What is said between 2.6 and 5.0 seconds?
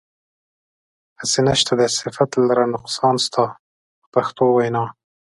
نقصان ستا په پښتو وینا.